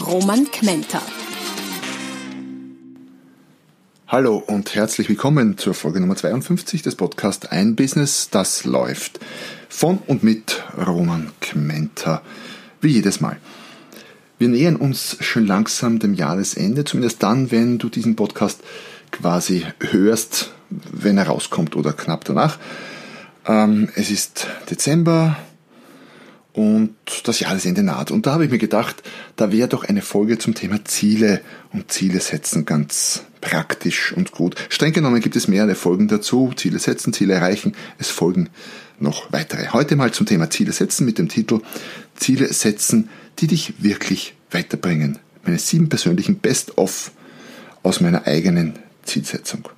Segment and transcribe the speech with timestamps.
[0.00, 1.00] Roman Kmenter.
[4.06, 9.20] Hallo und herzlich willkommen zur Folge Nummer 52 des Podcasts Ein Business, das läuft.
[9.70, 12.22] Von und mit Roman Kmenter.
[12.82, 13.38] Wie jedes Mal.
[14.38, 18.60] Wir nähern uns schon langsam dem Jahresende, zumindest dann, wenn du diesen Podcast
[19.10, 22.58] quasi hörst, wenn er rauskommt oder knapp danach.
[23.46, 25.36] Ähm, es ist Dezember,
[26.56, 28.10] und das Jahresende naht.
[28.10, 29.02] Und da habe ich mir gedacht,
[29.36, 31.42] da wäre doch eine Folge zum Thema Ziele
[31.74, 34.56] und Ziele setzen ganz praktisch und gut.
[34.70, 36.52] Streng genommen gibt es mehrere Folgen dazu.
[36.56, 37.76] Ziele setzen, Ziele erreichen.
[37.98, 38.48] Es folgen
[38.98, 39.68] noch weitere.
[39.68, 41.60] Heute mal zum Thema Ziele setzen mit dem Titel
[42.14, 45.18] Ziele setzen, die dich wirklich weiterbringen.
[45.44, 47.12] Meine sieben persönlichen Best-of
[47.82, 49.68] aus meiner eigenen Zielsetzung.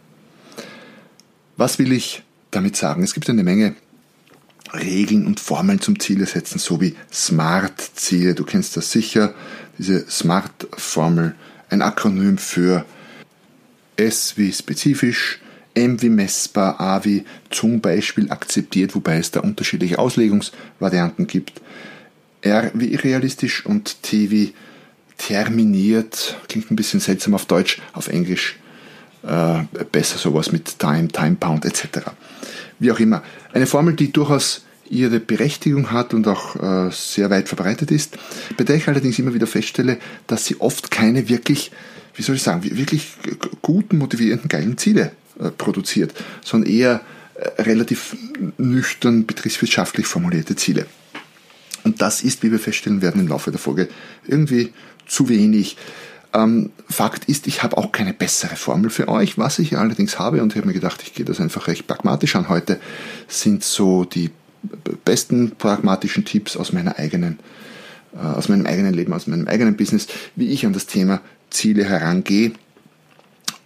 [1.56, 3.02] Was will ich damit sagen?
[3.02, 3.74] Es gibt eine Menge
[4.72, 8.34] Regeln und Formeln zum Ziele setzen, so wie SMART-Ziele.
[8.34, 9.34] Du kennst das sicher,
[9.78, 11.34] diese SMART-Formel,
[11.70, 12.84] ein Akronym für
[13.96, 15.40] S wie spezifisch,
[15.74, 21.60] M wie messbar, A wie zum Beispiel akzeptiert, wobei es da unterschiedliche Auslegungsvarianten gibt,
[22.42, 24.54] R wie realistisch und T wie
[25.16, 28.56] terminiert, klingt ein bisschen seltsam auf Deutsch, auf Englisch
[29.24, 32.12] äh, besser sowas mit Time, Time Pound etc
[32.78, 33.22] wie auch immer.
[33.52, 38.16] Eine Formel, die durchaus ihre Berechtigung hat und auch äh, sehr weit verbreitet ist,
[38.56, 41.70] bei der ich allerdings immer wieder feststelle, dass sie oft keine wirklich,
[42.14, 43.12] wie soll ich sagen, wirklich
[43.62, 47.00] guten, motivierenden, geilen Ziele äh, produziert, sondern eher
[47.34, 48.16] äh, relativ
[48.56, 50.86] nüchtern, betriebswirtschaftlich formulierte Ziele.
[51.84, 53.88] Und das ist, wie wir feststellen werden im Laufe der Folge,
[54.26, 54.72] irgendwie
[55.06, 55.76] zu wenig.
[56.38, 59.38] Ähm, Fakt ist, ich habe auch keine bessere Formel für euch.
[59.38, 62.36] Was ich allerdings habe, und ich habe mir gedacht, ich gehe das einfach recht pragmatisch
[62.36, 62.78] an heute,
[63.26, 64.30] sind so die
[65.04, 67.38] besten pragmatischen Tipps aus meiner eigenen,
[68.14, 70.06] äh, aus meinem eigenen Leben, aus meinem eigenen Business,
[70.36, 72.52] wie ich an das Thema Ziele herangehe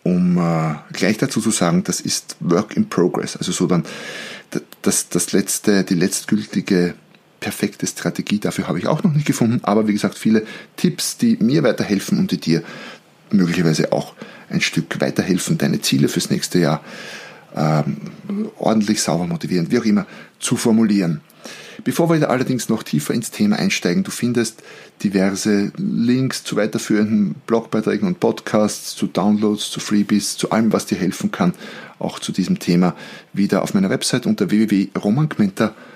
[0.04, 3.84] um äh, gleich dazu zu sagen, das ist Work in Progress, also so dann
[4.82, 6.94] das, das letzte, die letztgültige
[7.42, 10.44] perfekte Strategie dafür habe ich auch noch nicht gefunden, aber wie gesagt, viele
[10.76, 12.62] Tipps, die mir weiterhelfen und die dir
[13.32, 14.14] möglicherweise auch
[14.48, 16.84] ein Stück weiterhelfen, deine Ziele fürs nächste Jahr
[17.56, 17.96] ähm,
[18.58, 20.06] ordentlich sauber motivieren, wie auch immer,
[20.38, 21.20] zu formulieren.
[21.82, 24.62] Bevor wir allerdings noch tiefer ins Thema einsteigen, du findest
[25.02, 30.98] diverse Links zu weiterführenden Blogbeiträgen und Podcasts, zu Downloads, zu Freebies, zu allem, was dir
[30.98, 31.54] helfen kann,
[31.98, 32.94] auch zu diesem Thema,
[33.32, 35.91] wieder auf meiner Website unter www.romangmenta.com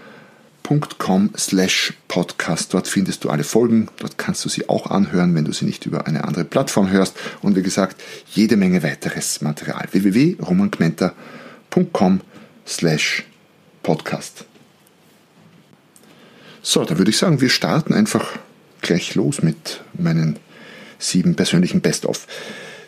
[0.98, 2.74] com slash podcast.
[2.74, 3.88] Dort findest du alle Folgen.
[3.98, 7.16] Dort kannst du sie auch anhören, wenn du sie nicht über eine andere Plattform hörst.
[7.42, 9.86] Und wie gesagt, jede Menge weiteres Material.
[9.90, 12.20] www.romangmenta.com
[12.66, 13.24] slash
[13.82, 14.44] podcast.
[16.62, 18.32] So, da würde ich sagen, wir starten einfach
[18.80, 20.40] gleich los mit meinen
[20.98, 22.26] sieben persönlichen Best-of.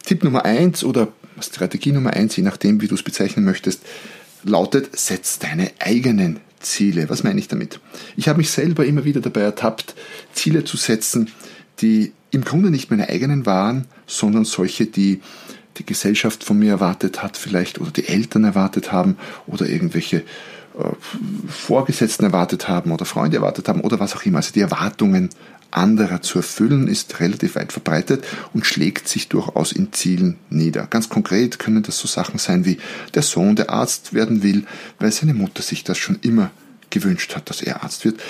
[0.05, 3.83] Tipp Nummer eins oder Strategie Nummer eins, je nachdem, wie du es bezeichnen möchtest,
[4.43, 7.08] lautet, setz deine eigenen Ziele.
[7.08, 7.80] Was meine ich damit?
[8.16, 9.94] Ich habe mich selber immer wieder dabei ertappt,
[10.32, 11.30] Ziele zu setzen,
[11.80, 15.20] die im Grunde nicht meine eigenen waren, sondern solche, die
[15.78, 19.16] die Gesellschaft von mir erwartet hat vielleicht oder die Eltern erwartet haben
[19.47, 20.22] oder irgendwelche äh,
[21.48, 24.38] Vorgesetzten erwartet haben oder Freunde erwartet haben oder was auch immer.
[24.38, 25.30] Also die Erwartungen
[25.70, 30.86] anderer zu erfüllen ist relativ weit verbreitet und schlägt sich durchaus in Zielen nieder.
[30.86, 32.78] Ganz konkret können das so Sachen sein wie
[33.14, 34.64] der Sohn, der Arzt werden will,
[34.98, 36.50] weil seine Mutter sich das schon immer
[36.90, 38.20] gewünscht hat, dass er Arzt wird.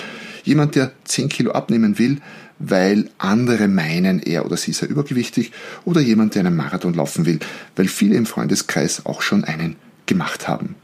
[0.43, 2.17] Jemand, der 10 Kilo abnehmen will,
[2.59, 5.51] weil andere meinen, er oder sie sei übergewichtig.
[5.85, 7.39] Oder jemand, der einen Marathon laufen will,
[7.75, 10.75] weil viele im Freundeskreis auch schon einen gemacht haben.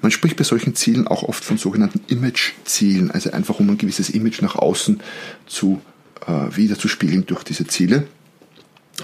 [0.00, 4.08] Man spricht bei solchen Zielen auch oft von sogenannten Image-Zielen, also einfach um ein gewisses
[4.08, 5.00] Image nach außen
[5.46, 5.82] zu
[6.26, 8.06] äh, wiederzuspiegeln durch diese Ziele.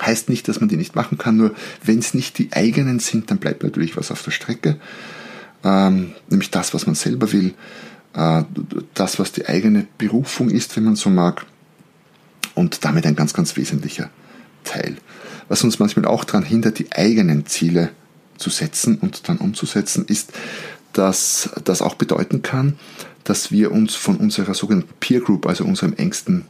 [0.00, 3.30] Heißt nicht, dass man die nicht machen kann, nur wenn es nicht die eigenen sind,
[3.30, 4.76] dann bleibt natürlich was auf der Strecke.
[5.64, 7.54] Ähm, nämlich das, was man selber will,
[8.14, 8.42] äh,
[8.94, 11.46] das, was die eigene Berufung ist, wenn man so mag,
[12.54, 14.10] und damit ein ganz, ganz wesentlicher
[14.64, 14.96] Teil.
[15.48, 17.90] Was uns manchmal auch daran hindert, die eigenen Ziele
[18.36, 20.32] zu setzen und dann umzusetzen, ist,
[20.92, 22.78] dass das auch bedeuten kann,
[23.24, 26.46] dass wir uns von unserer sogenannten Peer Group, also unserem engsten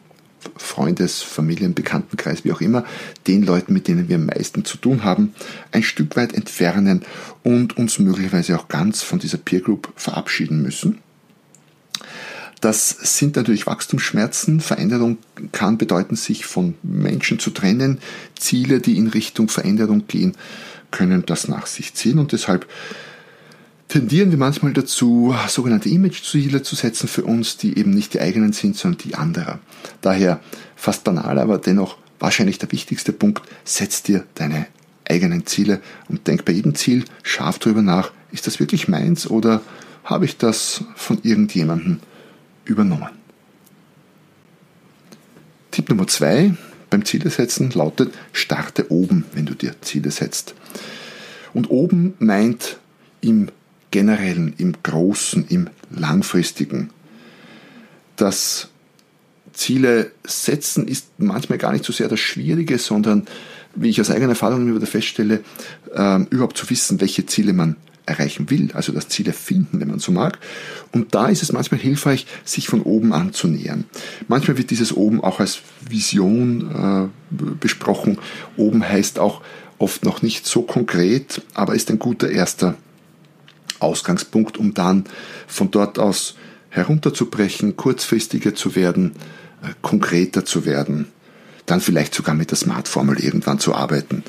[0.57, 2.85] Freundes-, Familien-, Bekanntenkreis, wie auch immer,
[3.27, 5.35] den Leuten, mit denen wir am meisten zu tun haben,
[5.73, 7.03] ein Stück weit entfernen
[7.43, 10.99] und uns möglicherweise auch ganz von dieser Peer Group verabschieden müssen.
[12.61, 14.61] Das sind natürlich Wachstumsschmerzen.
[14.61, 15.19] Veränderung
[15.53, 17.99] kann bedeuten, sich von Menschen zu trennen.
[18.37, 20.37] Ziele, die in Richtung Veränderung gehen,
[20.91, 22.67] können das nach sich ziehen und deshalb
[23.89, 28.53] tendieren wir manchmal dazu, sogenannte Image-Ziele zu setzen für uns, die eben nicht die eigenen
[28.53, 29.59] sind, sondern die anderer.
[30.03, 30.41] Daher
[30.77, 34.67] fast banal, aber dennoch wahrscheinlich der wichtigste Punkt, setz dir deine
[35.09, 39.63] eigenen Ziele und denk bei jedem Ziel scharf darüber nach, ist das wirklich meins oder
[40.05, 42.01] habe ich das von irgendjemandem
[42.67, 43.09] übernommen?
[45.71, 46.55] Tipp Nummer zwei
[46.91, 50.55] beim Ziele setzen lautet, starte oben, wenn du dir Ziele setzt.
[51.55, 52.79] Und oben meint
[53.21, 53.49] im
[53.91, 56.91] generellen, im großen, im langfristigen.
[58.17, 58.69] Das
[59.53, 63.27] Ziele setzen ist manchmal gar nicht so sehr das Schwierige, sondern
[63.75, 65.41] wie ich aus eigener Erfahrung immer wieder feststelle,
[65.95, 67.77] äh, überhaupt zu wissen, welche Ziele man
[68.07, 70.39] erreichen will, also das Ziel erfinden, wenn man so mag.
[70.93, 73.85] Und da ist es manchmal hilfreich, sich von oben anzunähern.
[74.29, 78.19] Manchmal wird dieses oben auch als Vision äh, besprochen.
[78.57, 79.43] Oben heißt auch
[79.79, 82.77] oft noch nicht so konkret, aber ist ein guter erster
[83.81, 85.05] Ausgangspunkt, um dann
[85.47, 86.35] von dort aus
[86.71, 89.13] herunterzubrechen, kurzfristiger zu werden,
[89.63, 91.09] äh, konkreter zu werden,
[91.67, 94.23] dann vielleicht sogar mit der Smart-Formel irgendwann zu arbeiten.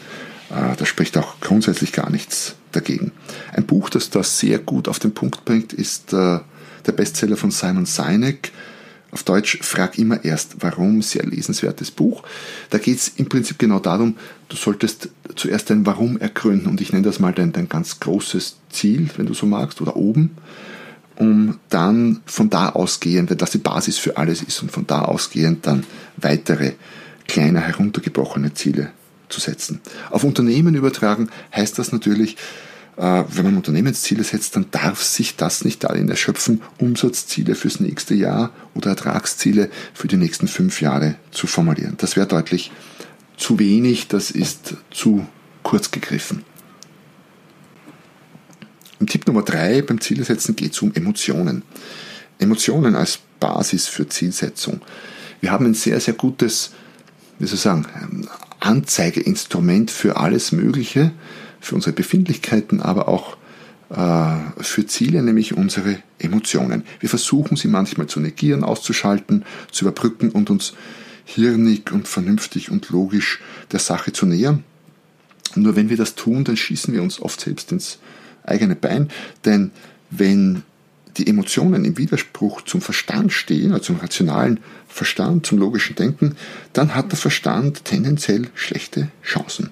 [0.50, 3.12] Äh, da spricht auch grundsätzlich gar nichts dagegen.
[3.54, 6.40] Ein Buch, das das sehr gut auf den Punkt bringt, ist äh,
[6.86, 8.51] der Bestseller von Simon Sinek,
[9.12, 12.24] auf Deutsch Frag immer erst warum, sehr lesenswertes Buch.
[12.70, 14.18] Da geht es im Prinzip genau darum,
[14.50, 18.58] du solltest zuerst dein Warum ergründen und ich nenne das mal dein, dein ganz großes
[18.70, 20.32] Ziel, wenn du so magst, oder oben,
[21.16, 25.02] um dann von da ausgehend, weil das die Basis für alles ist und von da
[25.02, 25.86] ausgehend dann
[26.18, 26.74] weitere
[27.28, 28.92] kleiner heruntergebrochene Ziele
[29.28, 29.82] zu setzen.
[30.10, 32.38] Auf Unternehmen übertragen heißt das natürlich,
[33.00, 38.51] wenn man Unternehmensziele setzt, dann darf sich das nicht darin erschöpfen, Umsatzziele fürs nächste Jahr
[38.75, 41.96] oder Ertragsziele für die nächsten fünf Jahre zu formulieren.
[41.98, 42.72] Das wäre deutlich
[43.38, 45.25] zu wenig, das ist zu
[45.63, 46.44] kurz gegriffen.
[49.00, 51.63] Im Tipp Nummer drei beim Zielesetzen geht es um Emotionen.
[52.38, 54.81] Emotionen als Basis für Zielsetzung.
[55.40, 56.72] Wir haben ein sehr, sehr gutes,
[57.38, 58.28] wie soll ich sagen,
[58.60, 61.13] Anzeigeinstrument für alles Mögliche
[61.60, 63.38] für unsere Befindlichkeiten, aber auch
[63.90, 66.84] äh, für Ziele, nämlich unsere Emotionen.
[67.00, 70.74] Wir versuchen sie manchmal zu negieren, auszuschalten, zu überbrücken und uns
[71.26, 73.40] hirnig und vernünftig und logisch
[73.72, 74.64] der Sache zu nähern.
[75.56, 78.00] Nur wenn wir das tun, dann schießen wir uns oft selbst ins
[78.44, 79.10] eigene Bein,
[79.46, 79.72] denn
[80.12, 80.64] wenn
[81.18, 86.36] die Emotionen im Widerspruch zum Verstand stehen, also zum rationalen Verstand, zum logischen Denken,
[86.74, 89.72] dann hat der Verstand tendenziell schlechte Chancen.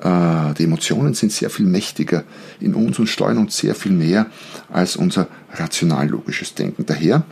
[0.00, 2.24] Äh, die Emotionen sind sehr viel mächtiger
[2.60, 4.26] in uns und steuern uns sehr viel mehr
[4.70, 6.84] als unser rational-logisches Denken.
[6.86, 7.24] Daher,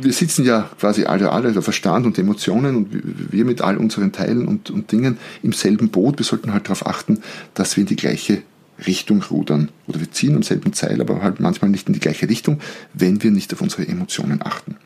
[0.00, 2.88] wir sitzen ja quasi alle, alle der Verstand und Emotionen und
[3.32, 6.18] wir mit all unseren Teilen und, und Dingen im selben Boot.
[6.18, 7.18] Wir sollten halt darauf achten,
[7.54, 8.42] dass wir in die gleiche
[8.86, 9.70] Richtung rudern.
[9.86, 12.58] Oder wir ziehen am selben Zeil, aber halt manchmal nicht in die gleiche Richtung,
[12.94, 14.76] wenn wir nicht auf unsere Emotionen achten.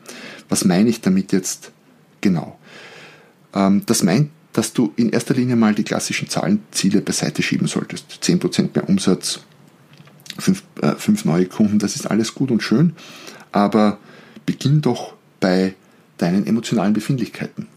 [0.49, 1.71] Was meine ich damit jetzt
[2.21, 2.57] genau?
[3.53, 8.05] Ähm, das meint dass du in erster Linie mal die klassischen Zahlenziele beiseite schieben solltest.
[8.23, 9.41] 10% mehr Umsatz,
[10.39, 12.93] 5, äh, fünf neue Kunden, das ist alles gut und schön,
[13.51, 13.99] aber
[14.47, 15.75] beginn doch bei
[16.17, 17.67] deinen emotionalen Befindlichkeiten.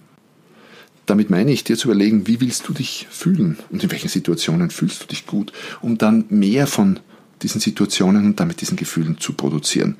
[1.04, 4.70] Damit meine ich dir zu überlegen, wie willst du dich fühlen und in welchen Situationen
[4.70, 6.98] fühlst du dich gut, um dann mehr von
[7.42, 9.96] diesen Situationen und damit diesen Gefühlen zu produzieren.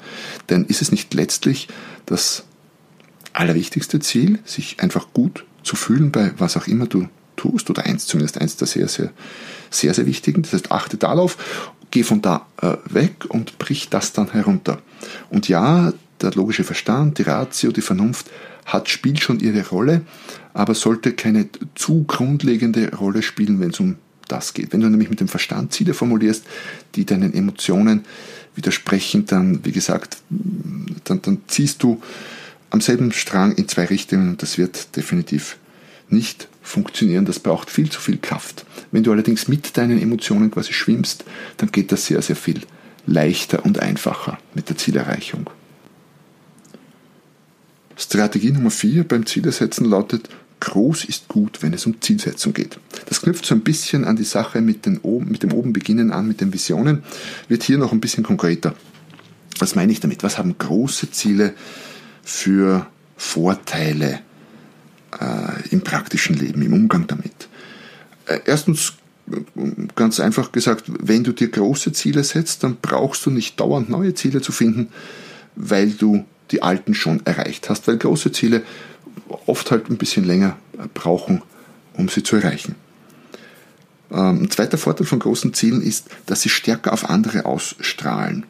[0.49, 1.69] Denn ist es nicht letztlich
[2.07, 2.45] das
[3.35, 8.07] allerwichtigste Ziel, sich einfach gut zu fühlen bei was auch immer du tust, oder eins,
[8.07, 9.11] zumindest eins der sehr, sehr,
[9.71, 10.43] sehr, sehr wichtigen.
[10.43, 11.39] Das heißt, achte darauf,
[11.91, 14.79] geh von da äh, weg und brich das dann herunter.
[15.31, 18.31] Und ja, der logische Verstand, die Ratio, die Vernunft
[18.67, 20.03] hat, spielt schon ihre Rolle,
[20.53, 23.97] aber sollte keine zu grundlegende Rolle spielen, wenn es um
[24.29, 24.73] das geht.
[24.73, 26.45] Wenn du nämlich mit dem Verstand Ziele formulierst,
[26.95, 28.05] die deinen Emotionen
[28.55, 30.19] widersprechen, dann, wie gesagt,
[31.05, 32.01] dann, dann ziehst du
[32.71, 35.59] am selben Strang in zwei Richtungen und das wird definitiv
[36.09, 37.25] nicht funktionieren.
[37.25, 38.65] Das braucht viel zu viel Kraft.
[38.91, 41.25] Wenn du allerdings mit deinen Emotionen quasi schwimmst,
[41.57, 42.61] dann geht das sehr, sehr viel
[43.07, 45.51] leichter und einfacher mit der Zielerreichung.
[47.97, 50.29] Strategie Nummer 4 beim Zielersetzen lautet,
[50.61, 52.79] groß ist gut, wenn es um Zielsetzung geht.
[53.07, 56.27] Das knüpft so ein bisschen an die Sache mit, den, mit dem oben Beginnen an,
[56.27, 57.03] mit den Visionen,
[57.49, 58.75] wird hier noch ein bisschen konkreter.
[59.59, 60.23] Was meine ich damit?
[60.23, 61.55] Was haben große Ziele
[62.23, 62.87] für
[63.17, 64.21] Vorteile
[65.21, 67.49] äh, im praktischen Leben, im Umgang damit.
[68.27, 68.95] Äh, erstens,
[69.95, 74.15] ganz einfach gesagt, wenn du dir große Ziele setzt, dann brauchst du nicht dauernd neue
[74.15, 74.89] Ziele zu finden,
[75.55, 78.63] weil du die alten schon erreicht hast, weil große Ziele
[79.47, 80.57] oft halt ein bisschen länger
[80.95, 81.43] brauchen,
[81.95, 82.75] um sie zu erreichen.
[84.11, 88.45] Ähm, ein zweiter Vorteil von großen Zielen ist, dass sie stärker auf andere ausstrahlen.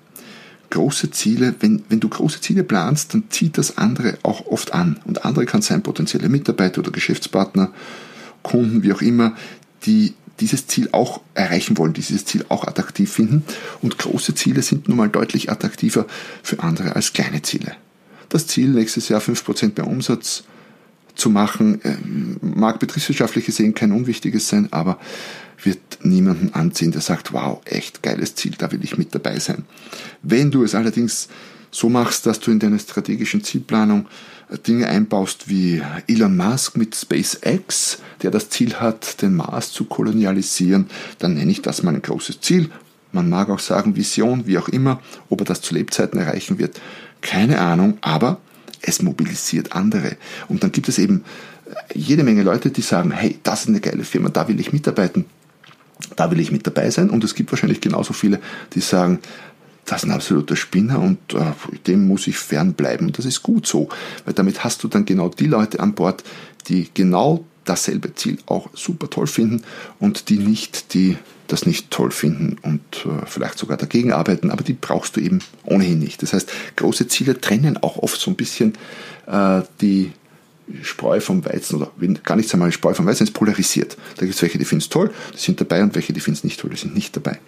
[0.70, 5.00] Große Ziele, wenn, wenn du große Ziele planst, dann zieht das andere auch oft an.
[5.04, 7.72] Und andere kann sein potenzielle Mitarbeiter oder Geschäftspartner,
[8.42, 9.34] Kunden, wie auch immer,
[9.84, 13.44] die dieses Ziel auch erreichen wollen, dieses Ziel auch attraktiv finden.
[13.82, 16.06] Und große Ziele sind nun mal deutlich attraktiver
[16.42, 17.76] für andere als kleine Ziele.
[18.28, 20.44] Das Ziel, nächstes Jahr 5% mehr Umsatz
[21.20, 21.96] zu machen, äh,
[22.40, 24.98] mag betriebswirtschaftlich gesehen kein unwichtiges sein, aber
[25.62, 29.64] wird niemanden anziehen, der sagt, wow, echt geiles Ziel, da will ich mit dabei sein.
[30.22, 31.28] Wenn du es allerdings
[31.70, 34.06] so machst, dass du in deiner strategischen Zielplanung
[34.48, 39.84] äh, Dinge einbaust wie Elon Musk mit SpaceX, der das Ziel hat, den Mars zu
[39.84, 40.86] kolonialisieren,
[41.18, 42.70] dann nenne ich das mal ein großes Ziel.
[43.12, 46.80] Man mag auch sagen Vision, wie auch immer, ob er das zu Lebzeiten erreichen wird,
[47.20, 48.40] keine Ahnung, aber
[48.82, 50.16] es mobilisiert andere.
[50.48, 51.24] Und dann gibt es eben
[51.66, 54.72] äh, jede Menge Leute, die sagen, hey, das ist eine geile Firma, da will ich
[54.72, 55.26] mitarbeiten,
[56.16, 57.10] da will ich mit dabei sein.
[57.10, 58.40] Und es gibt wahrscheinlich genauso viele,
[58.74, 59.20] die sagen,
[59.86, 61.52] das ist ein absoluter Spinner und äh,
[61.86, 63.08] dem muss ich fernbleiben.
[63.08, 63.88] Und das ist gut so,
[64.24, 66.22] weil damit hast du dann genau die Leute an Bord,
[66.68, 69.62] die genau dasselbe Ziel auch super toll finden
[70.00, 74.64] und die nicht, die das nicht toll finden und äh, vielleicht sogar dagegen arbeiten, aber
[74.64, 76.20] die brauchst du eben ohnehin nicht.
[76.22, 78.74] Das heißt, große Ziele trennen auch oft so ein bisschen
[79.26, 80.12] äh, die
[80.82, 81.90] Spreu vom Weizen oder
[82.24, 83.96] gar nichts einmal Spreu vom Weizen, ist polarisiert.
[84.16, 86.38] Da gibt es welche, die finden es toll, die sind dabei und welche, die finden
[86.38, 87.38] es nicht toll, die sind nicht dabei.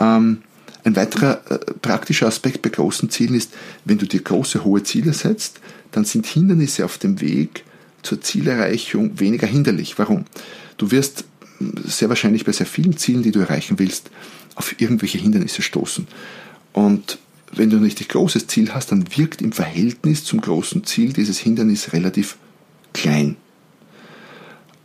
[0.00, 0.42] Ähm,
[0.84, 3.52] ein weiterer äh, praktischer Aspekt bei großen Zielen ist,
[3.84, 5.60] wenn du dir große, hohe Ziele setzt,
[5.92, 7.64] dann sind Hindernisse auf dem Weg
[8.02, 9.98] zur Zielerreichung weniger hinderlich.
[9.98, 10.24] Warum?
[10.76, 11.24] Du wirst
[11.84, 14.10] sehr wahrscheinlich bei sehr vielen Zielen, die du erreichen willst,
[14.54, 16.06] auf irgendwelche Hindernisse stoßen.
[16.72, 17.18] Und
[17.52, 21.38] wenn du ein richtig großes Ziel hast, dann wirkt im Verhältnis zum großen Ziel dieses
[21.38, 22.36] Hindernis relativ
[22.92, 23.36] klein.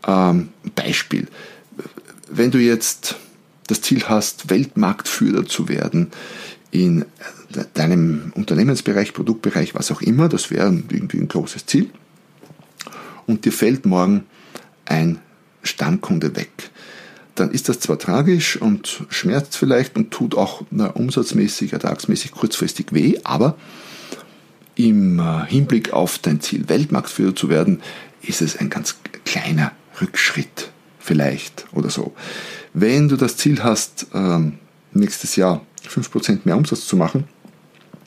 [0.05, 1.27] Ähm, Beispiel.
[2.29, 3.15] Wenn du jetzt
[3.67, 6.07] das Ziel hast, Weltmarktführer zu werden
[6.71, 7.05] in
[7.73, 11.89] deinem Unternehmensbereich, Produktbereich, was auch immer, das wäre irgendwie ein großes Ziel,
[13.27, 14.23] und dir fällt morgen
[14.85, 15.19] ein
[15.61, 16.71] Stammkunde weg,
[17.35, 22.87] dann ist das zwar tragisch und schmerzt vielleicht und tut auch na, umsatzmäßig, ertragsmäßig kurzfristig
[22.91, 23.57] weh, aber
[24.75, 27.81] im äh, Hinblick auf dein Ziel, Weltmarktführer zu werden,
[28.21, 32.13] ist es ein ganz kleiner Rückschritt vielleicht oder so.
[32.73, 34.59] Wenn du das Ziel hast, ähm,
[34.93, 37.25] nächstes Jahr 5% mehr Umsatz zu machen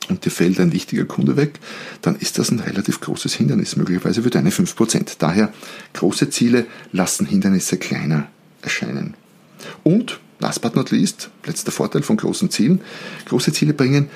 [0.09, 1.59] und dir fällt ein wichtiger Kunde weg,
[2.01, 5.15] dann ist das ein relativ großes Hindernis, möglicherweise für deine 5%.
[5.19, 5.53] Daher
[5.93, 8.27] große Ziele lassen Hindernisse kleiner
[8.61, 9.15] erscheinen.
[9.83, 12.81] Und, last but not least, letzter Vorteil von großen Zielen,
[13.25, 14.09] große Ziele bringen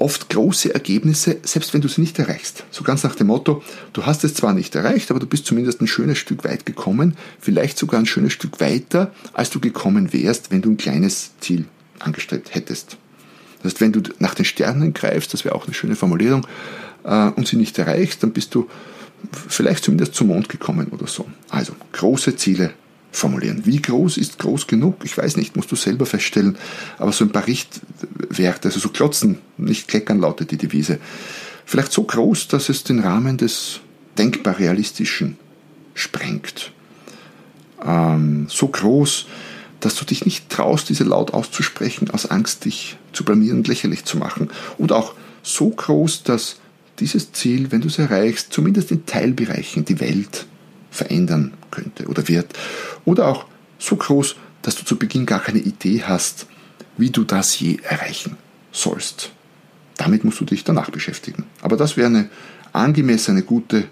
[0.00, 2.64] oft große Ergebnisse, selbst wenn du sie nicht erreichst.
[2.70, 3.62] So ganz nach dem Motto,
[3.92, 7.16] du hast es zwar nicht erreicht, aber du bist zumindest ein schönes Stück weit gekommen,
[7.38, 11.66] vielleicht sogar ein schönes Stück weiter, als du gekommen wärst, wenn du ein kleines Ziel
[11.98, 12.96] angestrebt hättest.
[13.62, 16.46] Das heißt, wenn du nach den Sternen greifst, das wäre auch eine schöne Formulierung,
[17.04, 18.68] äh, und sie nicht erreichst, dann bist du
[19.48, 21.26] vielleicht zumindest zum Mond gekommen oder so.
[21.50, 22.72] Also große Ziele
[23.12, 23.62] formulieren.
[23.66, 25.04] Wie groß ist groß genug?
[25.04, 26.56] Ich weiß nicht, musst du selber feststellen.
[26.98, 30.98] Aber so ein paar Richtwerte, also so Klotzen, nicht kleckern lautet die Devise.
[31.64, 33.80] Vielleicht so groß, dass es den Rahmen des
[34.16, 35.36] denkbar Realistischen
[35.94, 36.72] sprengt.
[37.84, 39.26] Ähm, so groß,
[39.80, 44.04] dass du dich nicht traust, diese laut auszusprechen, aus Angst, dich zu blamieren und lächerlich
[44.04, 44.50] zu machen.
[44.78, 46.56] Und auch so groß, dass
[46.98, 50.46] dieses Ziel, wenn du es erreichst, zumindest in Teilbereichen die Welt
[50.90, 52.52] verändern könnte oder wird.
[53.04, 53.46] Oder auch
[53.78, 56.46] so groß, dass du zu Beginn gar keine Idee hast,
[56.96, 58.36] wie du das je erreichen
[58.72, 59.32] sollst.
[59.96, 61.44] Damit musst du dich danach beschäftigen.
[61.62, 62.28] Aber das wäre eine
[62.72, 63.84] angemessene, gute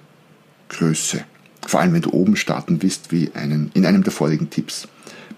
[0.69, 1.25] Größe.
[1.67, 4.89] Vor allem, wenn du oben starten willst, wie einen, in einem der vorigen Tipps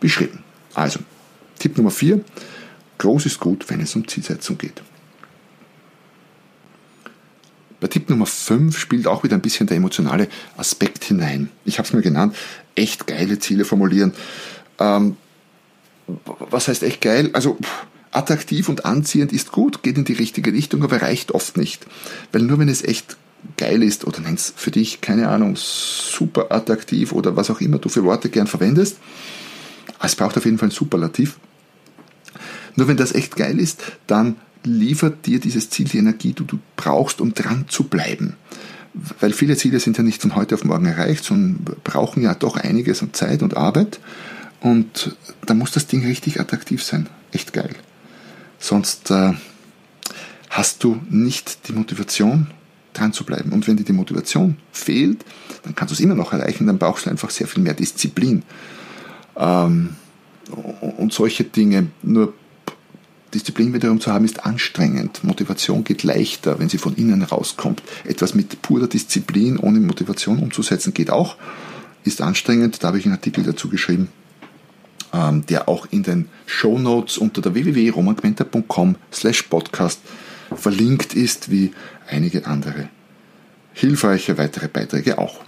[0.01, 0.43] beschrieben.
[0.75, 1.01] Also,
[1.59, 2.21] Tipp Nummer 4.
[2.99, 4.83] Groß ist gut, wenn es um Zielsetzung geht.
[7.81, 11.49] Bei Tipp Nummer 5 spielt auch wieder ein bisschen der emotionale Aspekt hinein.
[11.65, 12.37] Ich habe es mir genannt,
[12.75, 14.13] echt geile Ziele formulieren.
[14.79, 15.17] Ähm,
[16.51, 17.31] was heißt echt geil?
[17.33, 17.57] Also
[18.11, 21.87] attraktiv und anziehend ist gut, geht in die richtige Richtung, aber reicht oft nicht.
[22.33, 23.17] Weil nur wenn es echt
[23.57, 27.89] geil ist oder nennst für dich, keine Ahnung, super attraktiv oder was auch immer du
[27.89, 28.99] für Worte gern verwendest,
[30.07, 31.39] es braucht auf jeden Fall ein Superlativ.
[32.77, 36.59] Nur wenn das echt geil ist, dann liefert dir dieses Ziel die Energie, die du
[36.77, 38.37] brauchst, um dran zu bleiben.
[39.21, 42.57] weil viele Ziele sind ja nicht von heute auf morgen erreicht, sondern brauchen ja doch
[42.57, 44.01] einiges an Zeit und Arbeit.
[44.61, 45.17] Und
[45.47, 47.09] da muss das Ding richtig attraktiv sein.
[47.31, 47.75] Echt geil.
[48.59, 49.33] Sonst äh,
[50.51, 52.49] hast du nicht die Motivation,
[52.93, 53.53] dran zu bleiben.
[53.53, 55.25] Und wenn dir die Motivation fehlt,
[55.63, 58.43] dann kannst du es immer noch erreichen, dann brauchst du einfach sehr viel mehr Disziplin.
[59.41, 59.97] Ähm,
[60.99, 61.89] und solche Dinge.
[62.03, 62.35] Nur
[63.35, 65.23] Disziplin wiederum zu haben, ist anstrengend.
[65.25, 67.83] Motivation geht leichter, wenn sie von innen rauskommt.
[68.05, 71.37] Etwas mit purer Disziplin ohne Motivation umzusetzen geht auch,
[72.05, 72.83] ist anstrengend.
[72.83, 74.09] Da habe ich einen Artikel dazu geschrieben,
[75.13, 80.01] ähm, der auch in den Show Notes unter der www.romanquenter.com slash podcast
[80.55, 81.73] verlinkt ist, wie
[82.09, 82.89] einige andere
[83.73, 85.41] hilfreiche weitere Beiträge auch.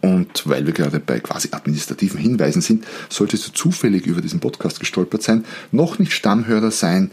[0.00, 4.78] Und weil wir gerade bei quasi administrativen Hinweisen sind, solltest du zufällig über diesen Podcast
[4.78, 7.10] gestolpert sein, noch nicht Stammhörer sein.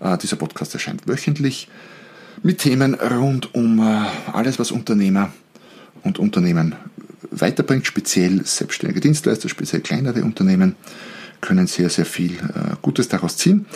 [0.00, 1.68] Äh, dieser Podcast erscheint wöchentlich
[2.42, 5.32] mit Themen rund um äh, alles, was Unternehmer
[6.02, 6.74] und Unternehmen
[7.30, 10.76] weiterbringt, speziell selbstständige Dienstleister, speziell kleinere Unternehmen
[11.40, 13.66] können sehr, sehr viel äh, Gutes daraus ziehen.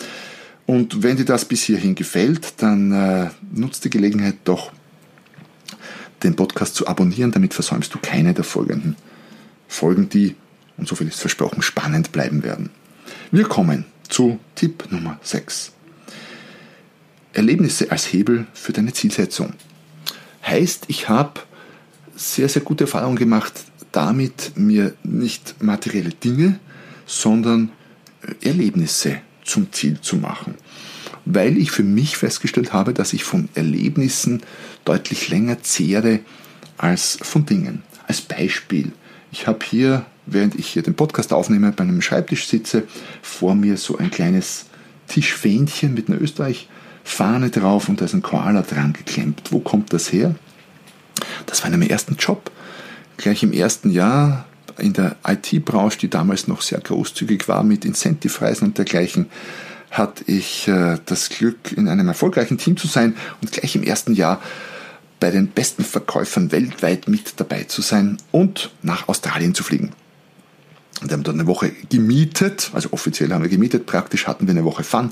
[0.65, 4.71] Und wenn dir das bis hierhin gefällt, dann äh, nutzt die Gelegenheit doch,
[6.23, 8.95] den Podcast zu abonnieren, damit versäumst du keine der folgenden
[9.67, 10.35] Folgen, die,
[10.77, 12.69] und so viel ist versprochen, spannend bleiben werden.
[13.31, 15.71] Wir kommen zu Tipp Nummer 6.
[17.33, 19.53] Erlebnisse als Hebel für deine Zielsetzung.
[20.45, 21.41] Heißt, ich habe
[22.15, 23.53] sehr, sehr gute Erfahrungen gemacht,
[23.91, 26.59] damit mir nicht materielle Dinge,
[27.05, 27.71] sondern
[28.41, 30.55] Erlebnisse zum Ziel zu machen.
[31.25, 34.41] Weil ich für mich festgestellt habe, dass ich von Erlebnissen
[34.85, 36.19] deutlich länger zehre
[36.77, 37.83] als von Dingen.
[38.07, 38.91] Als Beispiel,
[39.31, 42.83] ich habe hier, während ich hier den Podcast aufnehme, bei einem Schreibtisch sitze,
[43.21, 44.65] vor mir so ein kleines
[45.07, 49.51] Tischfähnchen mit einer Österreich-Fahne drauf und da ist ein Koala dran geklemmt.
[49.51, 50.35] Wo kommt das her?
[51.45, 52.51] Das war in meinem ersten Job.
[53.17, 54.45] Gleich im ersten Jahr
[54.77, 59.27] in der IT-Branche, die damals noch sehr großzügig war mit Incentive-Reisen und dergleichen,
[59.91, 64.13] hatte ich äh, das Glück, in einem erfolgreichen Team zu sein und gleich im ersten
[64.13, 64.41] Jahr
[65.19, 69.91] bei den besten Verkäufern weltweit mit dabei zu sein und nach Australien zu fliegen.
[71.01, 74.51] Und wir haben dort eine Woche gemietet, also offiziell haben wir gemietet, praktisch hatten wir
[74.51, 75.11] eine Woche Fun.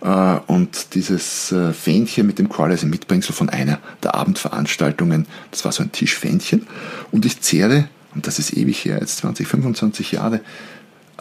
[0.00, 0.08] Äh,
[0.46, 5.26] und dieses äh, Fähnchen mit dem Koala ist ein Mitbringsel von einer der Abendveranstaltungen.
[5.50, 6.66] Das war so ein Tischfähnchen.
[7.10, 10.40] Und ich zehre und das ist ewig her, jetzt 20, 25 Jahre,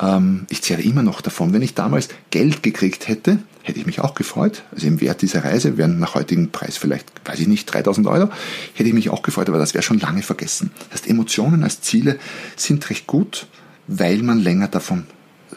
[0.01, 1.53] ähm, ich zehre immer noch davon.
[1.53, 4.63] Wenn ich damals Geld gekriegt hätte, hätte ich mich auch gefreut.
[4.71, 8.29] Also im Wert dieser Reise wären nach heutigem Preis vielleicht, weiß ich nicht, 3000 Euro,
[8.73, 10.71] hätte ich mich auch gefreut, aber das wäre schon lange vergessen.
[10.89, 12.19] Das heißt, Emotionen als Ziele
[12.55, 13.47] sind recht gut,
[13.87, 15.05] weil man länger davon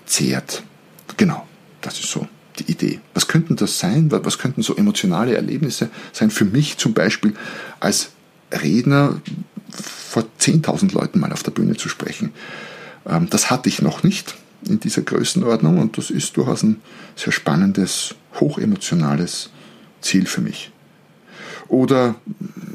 [0.07, 0.63] zehrt.
[1.17, 1.47] Genau,
[1.81, 2.27] das ist so
[2.59, 3.01] die Idee.
[3.15, 4.11] Was könnten das sein?
[4.11, 6.31] Was könnten so emotionale Erlebnisse sein?
[6.31, 7.35] Für mich zum Beispiel
[7.81, 8.11] als
[8.53, 9.21] Redner
[9.71, 12.33] vor 10.000 Leuten mal auf der Bühne zu sprechen.
[13.09, 14.35] Ähm, das hatte ich noch nicht
[14.67, 16.81] in dieser Größenordnung und das ist durchaus ein
[17.17, 19.51] sehr spannendes, hochemotionales
[20.01, 20.71] Ziel für mich.
[21.69, 22.17] Oder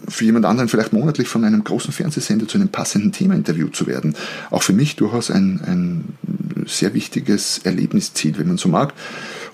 [0.08, 3.88] für jemand anderen vielleicht monatlich von einem großen Fernsehsender zu einem passenden Thema interviewt zu
[3.88, 4.15] werden.
[4.52, 8.93] Auch für mich durchaus ein, ein sehr wichtiges Erlebnisziel, wenn man so mag.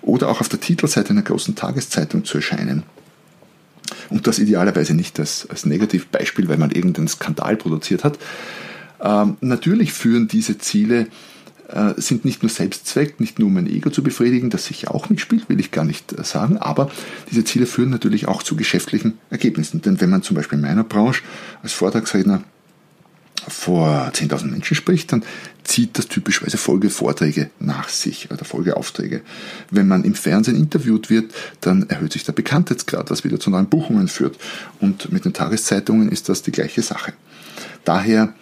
[0.01, 2.83] Oder auch auf der Titelseite einer großen Tageszeitung zu erscheinen.
[4.09, 8.19] Und das idealerweise nicht als, als Negativbeispiel, weil man irgendeinen Skandal produziert hat.
[9.01, 11.07] Ähm, natürlich führen diese Ziele
[11.69, 15.09] äh, sind nicht nur Selbstzweck, nicht nur um mein Ego zu befriedigen, das sich auch
[15.09, 16.89] mitspielt, will ich gar nicht äh, sagen, aber
[17.29, 19.81] diese Ziele führen natürlich auch zu geschäftlichen Ergebnissen.
[19.81, 21.21] Denn wenn man zum Beispiel in meiner Branche
[21.61, 22.43] als Vortragsredner
[23.47, 25.23] vor 10.000 Menschen spricht, dann
[25.63, 29.21] zieht das typischerweise Folgevorträge nach sich oder Folgeaufträge.
[29.69, 33.67] Wenn man im Fernsehen interviewt wird, dann erhöht sich der Bekanntheitsgrad, was wieder zu neuen
[33.67, 34.37] Buchungen führt.
[34.79, 37.13] Und mit den Tageszeitungen ist das die gleiche Sache.
[37.85, 38.33] Daher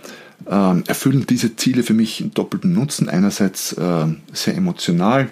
[0.45, 3.09] äh, erfüllen diese Ziele für mich einen doppelten Nutzen.
[3.09, 5.29] Einerseits äh, sehr emotional.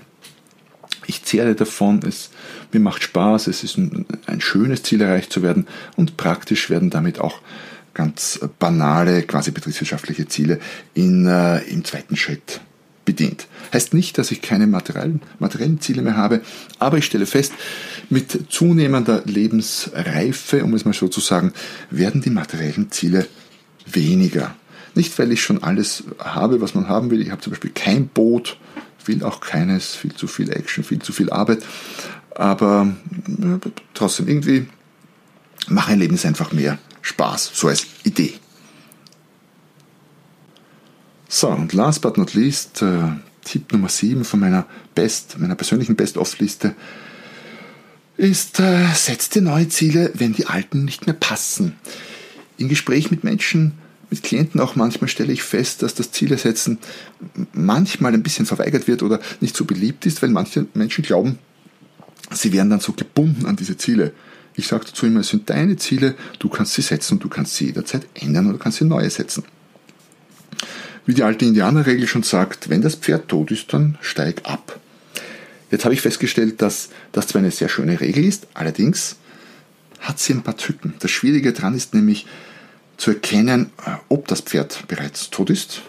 [1.08, 2.32] Ich zehre davon, es
[2.72, 6.90] mir macht Spaß, es ist ein, ein schönes Ziel erreicht zu werden und praktisch werden
[6.90, 7.42] damit auch
[7.94, 10.60] ganz banale, quasi betriebswirtschaftliche Ziele
[10.94, 12.60] in, äh, im zweiten Schritt
[13.06, 13.48] bedient.
[13.72, 16.42] Heißt nicht, dass ich keine materiellen, materiellen Ziele mehr habe,
[16.80, 17.54] aber ich stelle fest,
[18.10, 21.54] mit zunehmender Lebensreife, um es mal so zu sagen,
[21.90, 23.28] werden die materiellen Ziele
[23.86, 24.56] weniger.
[24.96, 27.22] Nicht, weil ich schon alles habe, was man haben will.
[27.22, 28.58] Ich habe zum Beispiel kein Boot,
[29.06, 31.64] will auch keines, viel zu viel Action, viel zu viel Arbeit.
[32.32, 32.94] Aber
[33.94, 34.68] trotzdem, irgendwie
[35.68, 38.34] mache ein Leben einfach mehr Spaß, so als Idee.
[41.28, 43.04] So, und last but not least, äh,
[43.44, 46.76] Tipp Nummer 7 von meiner Best, meiner persönlichen Best-of-Liste.
[48.18, 51.76] ist, äh, setz dir neue Ziele, wenn die alten nicht mehr passen.
[52.58, 53.74] In Gespräch mit Menschen,
[54.10, 56.80] mit Klienten auch manchmal stelle ich fest, dass das Ziele setzen
[57.54, 61.40] manchmal ein bisschen verweigert wird oder nicht so beliebt ist, weil manche Menschen glauben,
[62.32, 64.14] sie wären dann so gebunden an diese Ziele.
[64.56, 67.56] Ich sage dazu immer, es sind deine Ziele, du kannst sie setzen und du kannst
[67.56, 69.44] sie jederzeit ändern oder kannst sie neue setzen.
[71.06, 74.80] Wie die alte Indianerregel schon sagt, wenn das Pferd tot ist, dann steig ab.
[75.72, 79.18] Jetzt habe ich festgestellt, dass das zwar eine sehr schöne Regel ist, allerdings
[80.00, 80.94] hat sie ein paar Tücken.
[81.00, 82.26] Das Schwierige daran ist nämlich
[82.98, 85.82] zu erkennen, äh, ob das Pferd bereits tot ist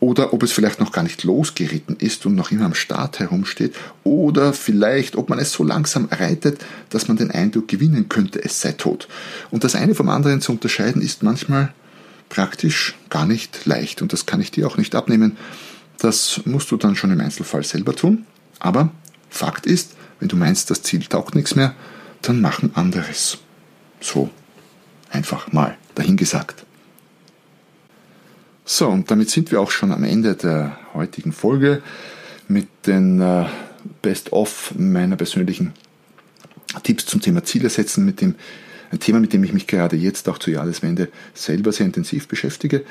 [0.00, 3.74] oder ob es vielleicht noch gar nicht losgeritten ist und noch immer am Start herumsteht
[4.04, 8.60] oder vielleicht, ob man es so langsam reitet, dass man den Eindruck gewinnen könnte, es
[8.60, 9.08] sei tot.
[9.50, 11.72] Und das eine vom anderen zu unterscheiden ist manchmal
[12.28, 15.36] praktisch gar nicht leicht und das kann ich dir auch nicht abnehmen.
[15.98, 18.26] Das musst du dann schon im Einzelfall selber tun.
[18.58, 18.90] Aber
[19.30, 21.74] Fakt ist, wenn du meinst, das Ziel taugt nichts mehr,
[22.22, 23.38] dann machen anderes.
[24.00, 24.30] So
[25.10, 26.64] einfach mal dahingesagt.
[28.64, 31.82] So, und damit sind wir auch schon am Ende der heutigen Folge
[32.48, 33.46] mit den äh,
[34.02, 35.72] Best-of meiner persönlichen
[36.82, 38.34] Tipps zum Thema Ziele setzen, mit dem
[38.90, 42.84] ein Thema, mit dem ich mich gerade jetzt auch zur Jahreswende selber sehr intensiv beschäftige.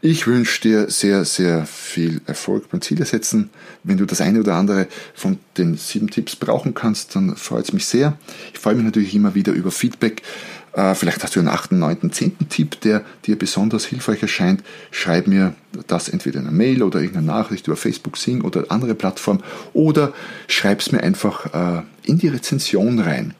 [0.00, 3.50] Ich wünsche dir sehr, sehr viel Erfolg beim Ziele setzen.
[3.82, 7.72] Wenn du das eine oder andere von den sieben Tipps brauchen kannst, dann freut es
[7.72, 8.16] mich sehr.
[8.52, 10.22] Ich freue mich natürlich immer wieder über Feedback.
[10.72, 14.62] Äh, vielleicht hast du einen achten, neunten, zehnten Tipp, der dir besonders hilfreich erscheint.
[14.90, 15.54] Schreib mir
[15.86, 20.12] das entweder in einer Mail oder irgendeine Nachricht über Facebook, Sing oder andere Plattform oder
[20.48, 23.34] schreib es mir einfach äh, in die Rezension rein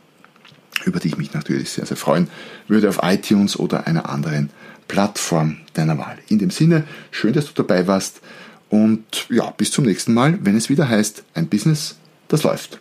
[0.84, 2.28] über die ich mich natürlich sehr, sehr freuen
[2.68, 4.50] würde auf iTunes oder einer anderen
[4.88, 6.18] Plattform deiner Wahl.
[6.28, 8.20] In dem Sinne, schön, dass du dabei warst
[8.68, 11.96] und ja, bis zum nächsten Mal, wenn es wieder heißt, ein Business,
[12.28, 12.80] das läuft.